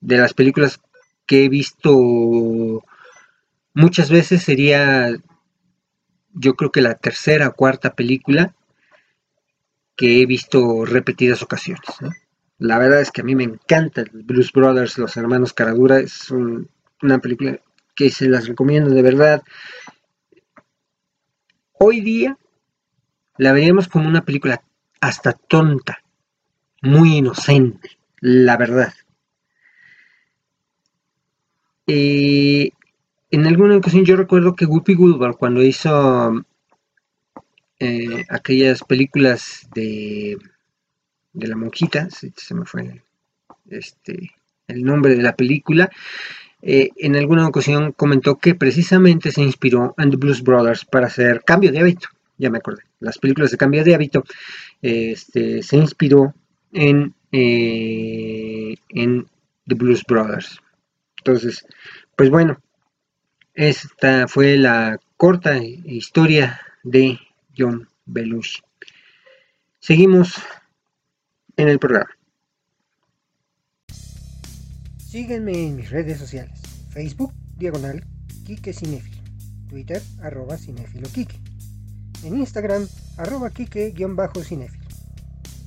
[0.02, 0.80] de las películas
[1.26, 2.84] que he visto
[3.74, 5.12] muchas veces sería
[6.34, 8.56] yo creo que la tercera o cuarta película
[9.96, 11.84] que he visto repetidas ocasiones.
[12.58, 17.20] La verdad es que a mí me encanta Blues Brothers, los hermanos Caradura, es una
[17.20, 17.60] película
[17.96, 19.44] que se las recomiendo de verdad.
[21.74, 22.38] Hoy día
[23.38, 24.64] la veríamos como una película
[25.02, 26.04] hasta tonta,
[26.82, 28.94] muy inocente, la verdad.
[31.88, 32.72] Eh,
[33.32, 36.46] en alguna ocasión yo recuerdo que Whoopi Goldberg cuando hizo
[37.80, 40.38] eh, aquellas películas de,
[41.34, 43.04] de la monjita, se, me fue
[43.70, 44.32] este,
[44.68, 45.92] el nombre de la película,
[46.68, 51.44] eh, en alguna ocasión comentó que precisamente se inspiró en The Blues Brothers para hacer
[51.46, 52.08] cambio de hábito,
[52.40, 54.24] ya me acordé, las películas de cambio de hábito,
[54.82, 56.34] este, se inspiró
[56.74, 59.28] en, en
[59.68, 60.60] The Blues Brothers.
[61.20, 61.68] Entonces,
[62.16, 62.60] pues bueno,
[63.54, 67.20] esta fue la corta historia de
[67.56, 68.62] John Belushi.
[69.80, 70.34] Seguimos
[71.56, 72.15] en el programa.
[75.16, 76.60] Síguenme en mis redes sociales.
[76.90, 78.04] Facebook, diagonal,
[78.46, 79.24] Quique Cinefilo.
[79.70, 81.40] Twitter, arroba Cinefilo Quique.
[82.26, 82.86] en Instagram
[83.16, 84.84] arroba kike-cinéfilo.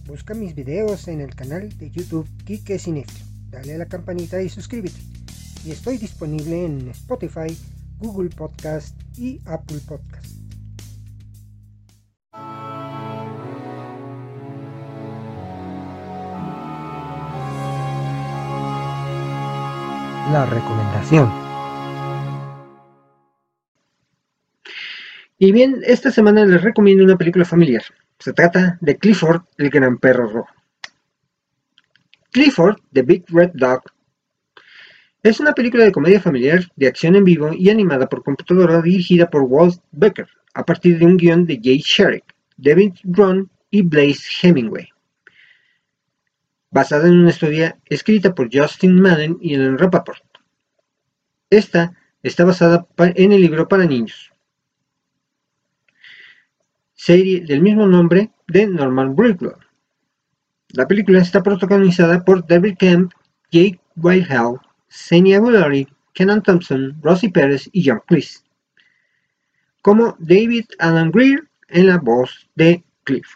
[0.05, 3.25] Busca mis videos en el canal de YouTube Kike Cinéfilo.
[3.49, 5.01] Dale a la campanita y suscríbete.
[5.65, 7.57] Y estoy disponible en Spotify,
[8.01, 10.28] Google Podcast y Apple Podcast.
[20.33, 21.31] La recomendación.
[25.39, 27.83] Y bien, esta semana les recomiendo una película familiar.
[28.19, 30.51] Se trata de Clifford, el gran perro rojo.
[32.31, 33.85] Clifford, The Big Red Dog,
[35.23, 39.31] es una película de comedia familiar de acción en vivo y animada por computadora dirigida
[39.31, 42.25] por Walt Becker, a partir de un guion de Jay Sherrick,
[42.57, 44.89] David Ron y Blaze Hemingway.
[46.71, 50.23] Basada en una historia escrita por Justin Madden y Ellen Rappaport.
[51.51, 54.33] Esta está basada en el libro para niños
[56.99, 59.55] serie del mismo nombre de Norman Rockwell.
[60.71, 63.13] La película está protagonizada por David Kemp,
[63.53, 68.41] Jake Whitehall, Senia Guillory, Kenan Thompson, Rosie Pérez y John Cleese,
[69.81, 73.29] como David Alan Greer en la voz de Cliff.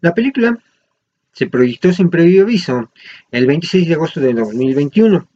[0.00, 0.56] La película
[1.32, 2.92] se proyectó sin previo aviso
[3.30, 5.28] el 26 de agosto de 2021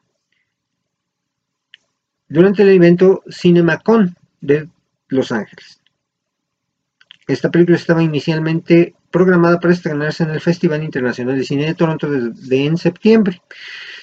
[2.28, 4.68] durante el evento CinemaCon de
[5.08, 5.80] Los Ángeles.
[7.26, 12.10] Esta película estaba inicialmente programada para estrenarse en el Festival Internacional de Cine de Toronto
[12.10, 13.40] de, en septiembre,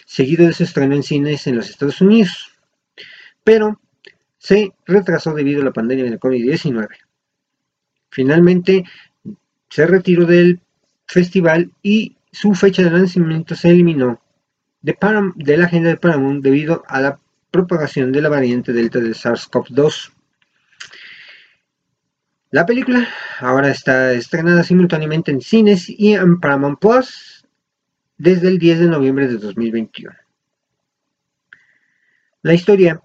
[0.06, 2.58] seguido de su estreno en cines en los Estados Unidos,
[3.44, 3.80] pero
[4.38, 6.88] se retrasó debido a la pandemia de COVID-19.
[8.10, 8.86] Finalmente
[9.70, 10.62] se retiró del
[11.12, 14.22] festival y su fecha de lanzamiento se eliminó
[14.82, 14.98] de,
[15.36, 17.20] de la agenda de Paramount debido a la
[17.52, 20.14] propagación de la variante Delta del SARS-CoV-2.
[22.52, 23.08] La película
[23.40, 27.46] ahora está estrenada simultáneamente en cines y en Paramount Plus
[28.18, 30.16] desde el 10 de noviembre de 2021.
[32.44, 33.02] La historia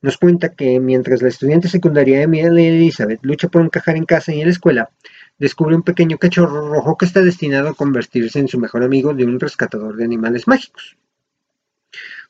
[0.00, 4.40] nos cuenta que mientras la estudiante secundaria Emily Elizabeth lucha por encajar en casa y
[4.40, 4.90] en la escuela,
[5.38, 9.24] descubre un pequeño cachorro rojo que está destinado a convertirse en su mejor amigo de
[9.24, 10.96] un rescatador de animales mágicos.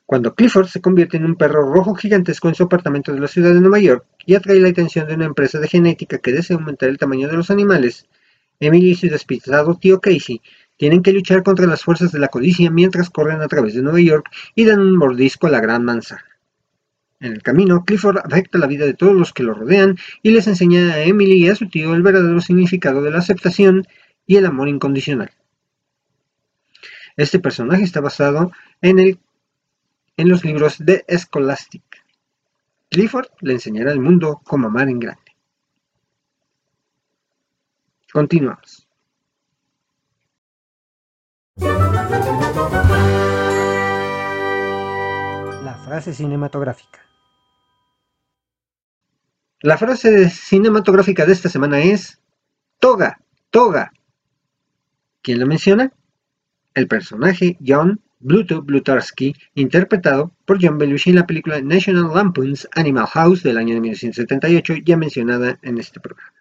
[0.05, 3.53] Cuando Clifford se convierte en un perro rojo gigantesco en su apartamento de la ciudad
[3.53, 6.89] de Nueva York y atrae la atención de una empresa de genética que desea aumentar
[6.89, 8.07] el tamaño de los animales,
[8.59, 10.41] Emily y su despistado tío Casey
[10.77, 14.01] tienen que luchar contra las fuerzas de la codicia mientras corren a través de Nueva
[14.01, 16.28] York y dan un mordisco a la gran manzana.
[17.21, 20.47] En el camino, Clifford afecta la vida de todos los que lo rodean y les
[20.47, 23.85] enseña a Emily y a su tío el verdadero significado de la aceptación
[24.25, 25.31] y el amor incondicional.
[27.17, 29.19] Este personaje está basado en
[30.17, 31.83] los libros de Scholastic.
[32.89, 35.35] Clifford le enseñará al mundo cómo amar en grande.
[38.13, 38.87] Continuamos.
[45.63, 47.08] La frase cinematográfica.
[49.61, 52.21] La frase cinematográfica de esta semana es
[52.79, 53.91] Toga, Toga.
[55.21, 55.91] ¿Quién la menciona?
[56.73, 63.07] El personaje John Bluto Blutarsky, interpretado por John Belushi en la película National Lampoon's Animal
[63.07, 66.33] House del año de 1978, ya mencionada en este programa.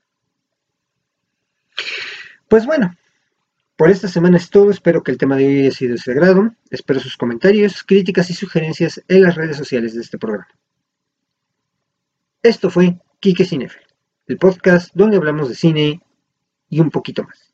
[2.46, 2.96] Pues bueno,
[3.74, 6.12] por esta semana es todo, espero que el tema de hoy haya sido de su
[6.12, 10.46] agrado, espero sus comentarios, críticas y sugerencias en las redes sociales de este programa.
[12.42, 13.80] Esto fue Kike Cinefe,
[14.26, 16.00] el podcast donde hablamos de cine
[16.68, 17.52] y un poquito más.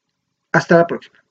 [0.52, 1.23] Hasta la próxima.